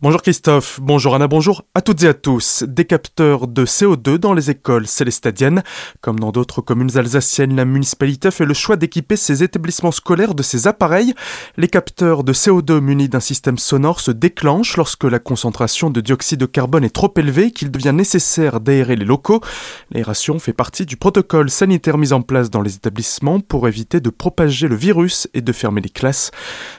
Bonjour 0.00 0.22
Christophe, 0.22 0.78
bonjour 0.80 1.16
Anna, 1.16 1.26
bonjour 1.26 1.64
à 1.74 1.80
toutes 1.80 2.04
et 2.04 2.06
à 2.06 2.14
tous. 2.14 2.62
Des 2.62 2.84
capteurs 2.84 3.48
de 3.48 3.66
CO2 3.66 4.16
dans 4.16 4.32
les 4.32 4.48
écoles 4.48 4.86
célestadiennes. 4.86 5.64
Comme 6.00 6.20
dans 6.20 6.30
d'autres 6.30 6.60
communes 6.60 6.96
alsaciennes, 6.96 7.56
la 7.56 7.64
municipalité 7.64 8.30
fait 8.30 8.44
le 8.44 8.54
choix 8.54 8.76
d'équiper 8.76 9.16
ses 9.16 9.42
établissements 9.42 9.90
scolaires 9.90 10.36
de 10.36 10.44
ces 10.44 10.68
appareils. 10.68 11.14
Les 11.56 11.66
capteurs 11.66 12.22
de 12.22 12.32
CO2 12.32 12.78
munis 12.78 13.08
d'un 13.08 13.18
système 13.18 13.58
sonore 13.58 13.98
se 13.98 14.12
déclenchent 14.12 14.76
lorsque 14.76 15.02
la 15.02 15.18
concentration 15.18 15.90
de 15.90 16.00
dioxyde 16.00 16.38
de 16.38 16.46
carbone 16.46 16.84
est 16.84 16.94
trop 16.94 17.12
élevée 17.16 17.50
qu'il 17.50 17.72
devient 17.72 17.92
nécessaire 17.92 18.60
d'aérer 18.60 18.94
les 18.94 19.04
locaux. 19.04 19.40
L'aération 19.90 20.38
fait 20.38 20.52
partie 20.52 20.86
du 20.86 20.96
protocole 20.96 21.50
sanitaire 21.50 21.98
mis 21.98 22.12
en 22.12 22.22
place 22.22 22.50
dans 22.50 22.62
les 22.62 22.76
établissements 22.76 23.40
pour 23.40 23.66
éviter 23.66 23.98
de 23.98 24.10
propager 24.10 24.68
le 24.68 24.76
virus 24.76 25.26
et 25.34 25.40
de 25.40 25.52
fermer 25.52 25.80
les 25.80 25.88
classes. 25.88 26.30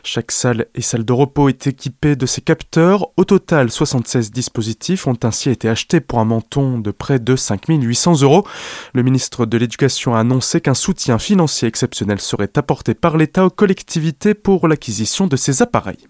Chaque 0.06 0.32
salle 0.32 0.68
et 0.74 0.82
salle 0.82 1.04
de 1.04 1.12
repos 1.12 1.50
est 1.50 1.68
équipée 1.68 2.16
de 2.16 2.26
ces 2.26 2.40
capteurs 2.40 3.09
au 3.20 3.26
total, 3.26 3.70
76 3.70 4.32
dispositifs 4.32 5.06
ont 5.06 5.18
ainsi 5.23 5.50
été 5.50 5.68
achetés 5.68 6.00
pour 6.00 6.20
un 6.20 6.23
montant 6.23 6.77
de 6.77 6.90
près 6.90 7.20
de 7.20 7.36
5800 7.36 8.22
euros. 8.22 8.48
Le 8.94 9.04
ministre 9.04 9.46
de 9.46 9.58
l'Éducation 9.58 10.16
a 10.16 10.22
annoncé 10.22 10.62
qu'un 10.62 10.73
soutien 10.73 11.20
financier 11.20 11.68
exceptionnel 11.68 12.22
serait 12.22 12.52
apporté 12.55 12.94
par 12.94 13.18
l'État 13.18 13.46
aux 13.46 13.50
collectivités 13.50 14.36
pour 14.36 14.70
l'acquisition 14.70 15.27
de 15.27 15.36
ces 15.36 15.62
appareils. 15.62 16.08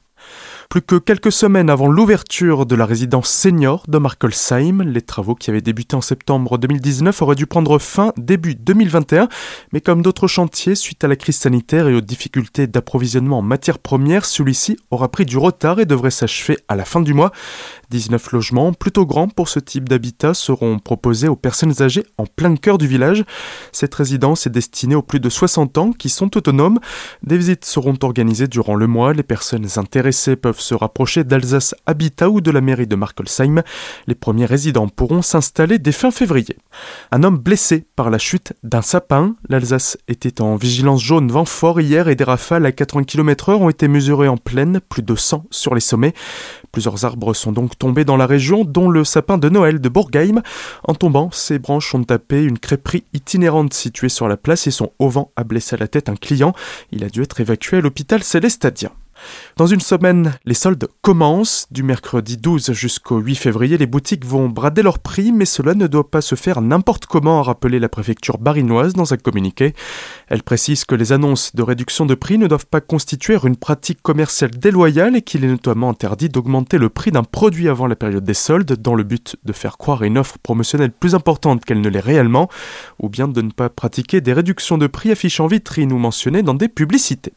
Plus 0.69 0.83
que 0.83 0.97
quelques 0.97 1.31
semaines 1.31 1.71
avant 1.71 1.87
l'ouverture 1.87 2.67
de 2.67 2.75
la 2.75 2.85
résidence 2.85 3.27
senior 3.27 3.85
de 3.87 3.97
Markolsheim, 3.97 4.83
les 4.83 5.01
travaux 5.01 5.33
qui 5.33 5.49
avaient 5.49 5.63
débuté 5.63 5.95
en 5.95 6.01
septembre 6.01 6.59
2019 6.59 7.23
auraient 7.23 7.33
dû 7.33 7.47
prendre 7.47 7.79
fin 7.79 8.13
début 8.17 8.53
2021, 8.53 9.29
mais 9.73 9.81
comme 9.81 10.03
d'autres 10.03 10.27
chantiers, 10.27 10.75
suite 10.75 11.03
à 11.03 11.07
la 11.07 11.15
crise 11.15 11.37
sanitaire 11.37 11.87
et 11.87 11.95
aux 11.95 12.01
difficultés 12.01 12.67
d'approvisionnement 12.67 13.39
en 13.39 13.41
matières 13.41 13.79
premières, 13.79 14.25
celui-ci 14.25 14.77
aura 14.91 15.09
pris 15.09 15.25
du 15.25 15.39
retard 15.39 15.79
et 15.79 15.87
devrait 15.87 16.11
s'achever 16.11 16.59
à 16.67 16.75
la 16.75 16.85
fin 16.85 17.01
du 17.01 17.15
mois. 17.15 17.31
19 17.89 18.31
logements, 18.33 18.71
plutôt 18.71 19.07
grands 19.07 19.27
pour 19.27 19.49
ce 19.49 19.57
type 19.57 19.89
d'habitat, 19.89 20.35
seront 20.35 20.77
proposés 20.77 21.29
aux 21.29 21.35
personnes 21.35 21.81
âgées 21.81 22.05
en 22.19 22.27
plein 22.27 22.55
cœur 22.55 22.77
du 22.77 22.85
village. 22.85 23.25
Cette 23.71 23.95
résidence 23.95 24.45
est 24.45 24.51
destinée 24.51 24.93
aux 24.93 25.01
plus 25.01 25.19
de 25.19 25.29
60 25.29 25.79
ans 25.79 25.93
qui 25.93 26.09
sont 26.09 26.37
autonomes. 26.37 26.77
Des 27.23 27.37
visites 27.37 27.65
seront 27.65 27.97
organisées 28.03 28.47
durant 28.47 28.75
le 28.75 28.85
mois. 28.85 29.13
Les 29.13 29.23
personnes 29.23 29.65
intéressées 29.77 30.35
peuvent 30.35 30.58
se 30.61 30.73
rapprocher 30.73 31.23
d'Alsace 31.23 31.75
Habitat 31.85 32.29
ou 32.29 32.41
de 32.41 32.51
la 32.51 32.61
mairie 32.61 32.87
de 32.87 32.95
Markolsheim. 32.95 33.63
Les 34.07 34.15
premiers 34.15 34.45
résidents 34.45 34.87
pourront 34.87 35.21
s'installer 35.21 35.79
dès 35.79 35.91
fin 35.91 36.11
février. 36.11 36.57
Un 37.11 37.23
homme 37.23 37.37
blessé 37.37 37.85
par 37.95 38.09
la 38.09 38.17
chute 38.17 38.53
d'un 38.63 38.81
sapin. 38.81 39.35
L'Alsace 39.49 39.97
était 40.07 40.41
en 40.41 40.55
vigilance 40.55 41.03
jaune 41.03 41.31
vent 41.31 41.45
fort 41.45 41.81
hier 41.81 42.07
et 42.07 42.15
des 42.15 42.23
rafales 42.23 42.65
à 42.65 42.71
80 42.71 43.03
km/h 43.03 43.55
ont 43.55 43.69
été 43.69 43.87
mesurées 43.87 44.27
en 44.27 44.37
pleine, 44.37 44.79
plus 44.87 45.03
de 45.03 45.15
100 45.15 45.45
sur 45.51 45.75
les 45.75 45.81
sommets. 45.81 46.13
Plusieurs 46.71 47.05
arbres 47.05 47.33
sont 47.33 47.51
donc 47.51 47.77
tombés 47.77 48.05
dans 48.05 48.17
la 48.17 48.25
région, 48.25 48.63
dont 48.63 48.89
le 48.89 49.03
sapin 49.03 49.37
de 49.37 49.49
Noël 49.49 49.79
de 49.81 49.89
Bourgheim. 49.89 50.41
En 50.83 50.93
tombant, 50.93 51.29
ces 51.31 51.59
branches 51.59 51.93
ont 51.93 52.03
tapé 52.03 52.43
une 52.43 52.59
crêperie 52.59 53.03
itinérante 53.13 53.73
située 53.73 54.09
sur 54.09 54.27
la 54.27 54.37
place 54.37 54.67
et 54.67 54.71
son 54.71 54.91
auvent 54.99 55.25
a 55.35 55.43
blessé 55.43 55.75
à 55.75 55.79
la 55.79 55.87
tête 55.87 56.09
un 56.09 56.15
client. 56.15 56.53
Il 56.91 57.03
a 57.03 57.09
dû 57.09 57.21
être 57.23 57.41
évacué 57.41 57.77
à 57.77 57.81
l'hôpital 57.81 58.23
Célestadien. 58.23 58.91
Dans 59.57 59.67
une 59.67 59.81
semaine, 59.81 60.33
les 60.45 60.53
soldes 60.53 60.87
commencent. 61.01 61.67
Du 61.71 61.83
mercredi 61.83 62.37
12 62.37 62.71
jusqu'au 62.71 63.17
8 63.17 63.35
février, 63.35 63.77
les 63.77 63.85
boutiques 63.85 64.25
vont 64.25 64.49
brader 64.49 64.81
leurs 64.81 64.99
prix, 64.99 65.31
mais 65.31 65.45
cela 65.45 65.73
ne 65.73 65.87
doit 65.87 66.09
pas 66.09 66.21
se 66.21 66.35
faire 66.35 66.61
n'importe 66.61 67.05
comment, 67.05 67.39
a 67.39 67.43
rappelé 67.43 67.79
la 67.79 67.89
préfecture 67.89 68.37
barinoise 68.37 68.93
dans 68.93 69.13
un 69.13 69.17
communiqué. 69.17 69.73
Elle 70.27 70.43
précise 70.43 70.85
que 70.85 70.95
les 70.95 71.11
annonces 71.11 71.55
de 71.55 71.63
réduction 71.63 72.05
de 72.05 72.15
prix 72.15 72.37
ne 72.37 72.47
doivent 72.47 72.65
pas 72.65 72.81
constituer 72.81 73.37
une 73.43 73.55
pratique 73.55 74.01
commerciale 74.01 74.51
déloyale 74.51 75.15
et 75.15 75.21
qu'il 75.21 75.43
est 75.43 75.49
notamment 75.49 75.89
interdit 75.89 76.29
d'augmenter 76.29 76.77
le 76.77 76.89
prix 76.89 77.11
d'un 77.11 77.23
produit 77.23 77.69
avant 77.69 77.87
la 77.87 77.95
période 77.95 78.23
des 78.23 78.33
soldes 78.33 78.73
dans 78.73 78.95
le 78.95 79.03
but 79.03 79.35
de 79.43 79.53
faire 79.53 79.77
croire 79.77 80.03
une 80.03 80.17
offre 80.17 80.37
promotionnelle 80.39 80.91
plus 80.91 81.15
importante 81.15 81.65
qu'elle 81.65 81.81
ne 81.81 81.89
l'est 81.89 81.99
réellement, 81.99 82.49
ou 82.99 83.09
bien 83.09 83.27
de 83.27 83.41
ne 83.41 83.51
pas 83.51 83.69
pratiquer 83.69 84.21
des 84.21 84.33
réductions 84.33 84.77
de 84.77 84.87
prix 84.87 85.11
affichées 85.11 85.43
en 85.43 85.47
vitrine 85.47 85.91
ou 85.91 85.97
mentionnées 85.97 86.43
dans 86.43 86.53
des 86.53 86.69
publicités. 86.69 87.33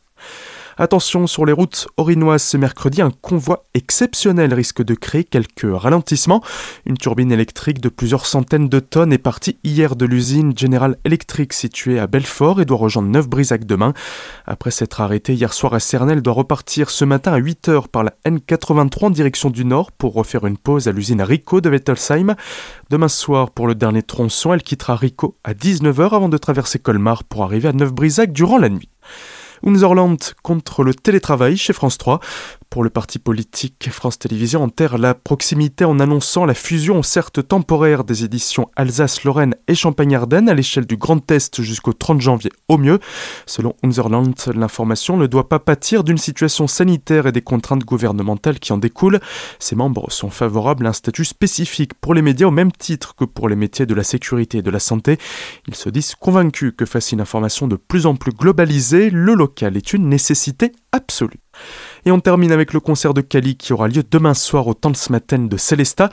Attention 0.79 1.27
sur 1.27 1.45
les 1.45 1.53
routes 1.53 1.87
orinoises 1.97 2.43
ce 2.43 2.57
mercredi, 2.57 3.03
un 3.03 3.11
convoi 3.11 3.67
exceptionnel 3.75 4.55
risque 4.55 4.83
de 4.83 4.95
créer 4.95 5.25
quelques 5.25 5.67
ralentissements. 5.71 6.43
Une 6.87 6.97
turbine 6.97 7.31
électrique 7.31 7.81
de 7.81 7.89
plusieurs 7.89 8.27
centaines 8.27 8.69
de 8.69 8.81
tonnes 8.81 9.13
est 9.13 9.19
partie 9.19 9.59
hier 9.65 9.97
de 9.97 10.07
l'usine 10.07 10.57
General 10.57 10.97
Electric 11.05 11.53
située 11.53 11.99
à 11.99 12.07
Belfort 12.07 12.61
et 12.61 12.65
doit 12.65 12.79
rejoindre 12.79 13.09
Neuf-Brisac 13.09 13.65
demain. 13.65 13.93
Après 14.47 14.71
s'être 14.71 15.01
arrêtée 15.01 15.35
hier 15.35 15.53
soir 15.53 15.75
à 15.75 15.81
Cernel, 15.81 16.19
elle 16.19 16.23
doit 16.23 16.33
repartir 16.33 16.91
ce 16.91 17.05
matin 17.05 17.33
à 17.33 17.41
8h 17.41 17.89
par 17.89 18.05
la 18.05 18.15
N83 18.27 19.07
en 19.07 19.11
direction 19.11 19.51
du 19.51 19.65
nord 19.65 19.93
pour 19.93 20.15
refaire 20.15 20.47
une 20.47 20.59
pause 20.59 20.89
à 20.89 20.93
l'usine 20.93 21.23
Rico 21.23 21.61
de 21.61 21.71
Wettelsheim. 21.71 22.35
Demain 22.91 23.09
soir, 23.09 23.51
pour 23.51 23.67
le 23.67 23.75
dernier 23.75 24.03
tronçon, 24.03 24.53
elle 24.53 24.63
quittera 24.63 24.97
Rico 24.97 25.37
à 25.45 25.55
19h 25.55 26.15
avant 26.15 26.29
de 26.29 26.39
traverser 26.39 26.79
Colmar 26.79 27.25
pour 27.25 27.45
arriver 27.45 27.69
à 27.69 27.73
Neuf-Brisac 27.73 28.33
durant 28.33 28.59
la 28.59 28.69
nuit. 28.69 28.92
Unserland 29.65 30.19
contre 30.43 30.85
le 30.85 30.95
télétravail 30.95 31.57
chez 31.57 31.73
France 31.73 31.99
3. 31.99 32.21
Pour 32.73 32.85
le 32.85 32.89
parti 32.89 33.19
politique, 33.19 33.91
France 33.91 34.19
Télévisions 34.19 34.63
enterre 34.63 34.97
la 34.97 35.13
proximité 35.13 35.85
en 35.85 36.01
annonçant 36.01 36.47
la 36.47 36.55
fusion 36.55 37.03
certes 37.03 37.47
temporaire 37.47 38.03
des 38.03 38.25
éditions 38.25 38.71
Alsace, 38.77 39.25
Lorraine 39.25 39.57
et 39.69 39.75
Champagne-Ardenne 39.75 40.49
à 40.49 40.55
l'échelle 40.55 40.87
du 40.87 40.97
Grand 40.97 41.31
Est 41.31 41.61
jusqu'au 41.61 41.93
30 41.93 42.23
janvier 42.23 42.51
au 42.69 42.79
mieux. 42.79 42.99
Selon 43.45 43.77
Unserland, 43.83 44.33
l'information 44.55 45.19
ne 45.19 45.27
doit 45.27 45.51
pas 45.51 45.59
pâtir 45.59 46.03
d'une 46.03 46.17
situation 46.17 46.67
sanitaire 46.67 47.27
et 47.27 47.33
des 47.33 47.43
contraintes 47.43 47.85
gouvernementales 47.85 48.59
qui 48.59 48.73
en 48.73 48.79
découlent. 48.79 49.21
Ses 49.59 49.77
membres 49.77 50.11
sont 50.11 50.31
favorables 50.31 50.87
à 50.87 50.91
un 50.91 50.95
statut 50.95 51.27
spécifique 51.27 51.93
pour 52.01 52.15
les 52.15 52.23
médias 52.23 52.47
au 52.47 52.53
même 52.53 52.73
titre 52.73 53.15
que 53.15 53.27
pour 53.27 53.51
les 53.51 53.57
métiers 53.57 53.85
de 53.85 53.95
la 53.95 54.03
sécurité 54.03 54.57
et 54.57 54.63
de 54.63 54.71
la 54.71 54.81
santé. 54.81 55.19
Ils 55.69 55.75
se 55.75 55.91
disent 55.91 56.15
convaincus 56.15 56.73
que 56.75 56.87
face 56.87 57.13
à 57.13 57.17
une 57.17 57.21
information 57.21 57.69
de 57.69 57.77
plus 57.77 58.07
en 58.07 58.17
plus 58.17 58.33
globalisée, 58.33 59.11
le 59.11 59.35
local 59.35 59.77
est 59.77 59.93
une 59.93 60.09
nécessité 60.09 60.73
absolue. 60.91 61.41
Et 62.05 62.11
on 62.11 62.19
termine 62.19 62.51
avec 62.51 62.73
le 62.73 62.81
concert 62.81 63.15
de 63.15 63.21
Cali 63.21 63.57
qui 63.57 63.73
aura 63.73 63.87
lieu 63.87 64.03
demain 64.03 64.35
soir 64.35 64.67
au 64.67 64.75
Tanzmatten 64.75 65.49
de 65.49 65.57
Celesta. 65.57 66.09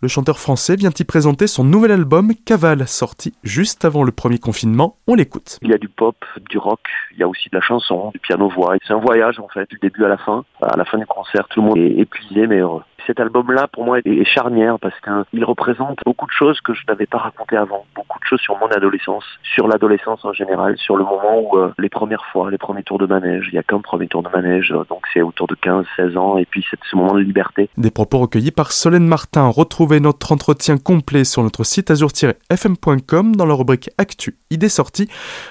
Le 0.00 0.08
chanteur 0.08 0.38
français 0.38 0.74
vient 0.74 0.92
y 0.98 1.04
présenter 1.04 1.46
son 1.46 1.64
nouvel 1.64 1.92
album 1.92 2.32
Caval, 2.46 2.88
sorti 2.88 3.34
juste 3.42 3.84
avant 3.84 4.04
le 4.04 4.12
premier 4.12 4.38
confinement. 4.38 4.96
On 5.06 5.14
l'écoute. 5.14 5.58
Il 5.60 5.68
y 5.68 5.74
a 5.74 5.78
du 5.78 5.88
pop, 5.88 6.16
du 6.48 6.56
rock, 6.56 6.80
il 7.12 7.18
y 7.18 7.22
a 7.22 7.28
aussi 7.28 7.50
de 7.50 7.56
la 7.56 7.60
chanson, 7.60 8.10
du 8.12 8.20
piano-voix. 8.20 8.76
C'est 8.86 8.94
un 8.94 9.00
voyage 9.00 9.38
en 9.38 9.48
fait, 9.48 9.68
du 9.68 9.78
début 9.78 10.04
à 10.04 10.08
la 10.08 10.16
fin. 10.16 10.46
À 10.62 10.78
la 10.78 10.86
fin 10.86 10.96
du 10.96 11.06
concert, 11.06 11.46
tout 11.50 11.60
le 11.60 11.66
monde 11.66 11.76
est 11.76 12.00
épuisé 12.00 12.46
mais 12.46 12.60
heureux 12.60 12.82
cet 13.06 13.20
album-là, 13.20 13.68
pour 13.68 13.84
moi, 13.84 13.98
est 14.04 14.24
charnière 14.24 14.78
parce 14.78 14.94
qu'il 15.00 15.44
représente 15.44 15.98
beaucoup 16.04 16.26
de 16.26 16.32
choses 16.32 16.60
que 16.60 16.74
je 16.74 16.82
n'avais 16.88 17.06
pas 17.06 17.18
racontées 17.18 17.56
avant. 17.56 17.84
Beaucoup 17.94 18.18
de 18.18 18.24
choses 18.24 18.40
sur 18.40 18.58
mon 18.58 18.68
adolescence, 18.68 19.24
sur 19.42 19.68
l'adolescence 19.68 20.24
en 20.24 20.32
général, 20.32 20.76
sur 20.78 20.96
le 20.96 21.04
moment 21.04 21.40
où 21.40 21.58
euh, 21.58 21.72
les 21.78 21.88
premières 21.88 22.24
fois, 22.32 22.50
les 22.50 22.58
premiers 22.58 22.82
tours 22.82 22.98
de 22.98 23.06
manège, 23.06 23.48
il 23.50 23.54
n'y 23.54 23.58
a 23.58 23.62
qu'un 23.62 23.80
premier 23.80 24.08
tour 24.08 24.22
de 24.22 24.28
manège, 24.28 24.74
donc 24.88 25.02
c'est 25.12 25.22
autour 25.22 25.46
de 25.46 25.54
15-16 25.54 26.16
ans, 26.16 26.38
et 26.38 26.46
puis 26.46 26.64
c'est 26.70 26.78
ce 26.90 26.96
moment 26.96 27.14
de 27.14 27.20
liberté. 27.20 27.68
Des 27.76 27.90
propos 27.90 28.18
recueillis 28.18 28.50
par 28.50 28.72
Solène 28.72 29.06
Martin. 29.06 29.48
Retrouvez 29.48 30.00
notre 30.00 30.32
entretien 30.32 30.76
complet 30.78 31.24
sur 31.24 31.42
notre 31.42 31.64
site 31.64 31.90
azur-fm.com 31.90 33.36
dans 33.36 33.46
la 33.46 33.54
rubrique 33.54 33.90
Actu, 33.98 34.36
idées 34.50 34.68
sorties. 34.68 35.08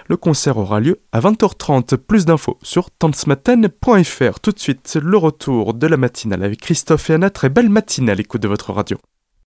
Le 0.07 0.17
concert 0.17 0.57
aura 0.57 0.79
lieu 0.79 0.99
à 1.11 1.19
20h30. 1.19 1.97
Plus 1.97 2.25
d'infos 2.25 2.57
sur 2.61 2.91
tanzmaten.fr. 2.91 4.39
Tout 4.39 4.51
de 4.51 4.59
suite, 4.59 4.97
le 5.01 5.17
retour 5.17 5.73
de 5.73 5.87
la 5.87 5.97
matinale 5.97 6.43
avec 6.43 6.59
Christophe 6.61 7.09
et 7.09 7.13
Anna. 7.13 7.29
Belle 7.49 7.69
matinale 7.69 8.13
à 8.13 8.15
l'écoute 8.15 8.41
de 8.41 8.47
votre 8.47 8.71
radio. 8.71 8.97